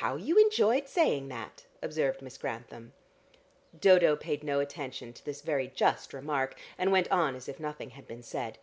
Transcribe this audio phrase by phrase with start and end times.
[0.00, 2.92] "How you enjoyed saying that!" observed Miss Grantham.
[3.80, 7.90] Dodo paid no attention to this very just remark, and went on as if nothing
[7.90, 8.58] had been said.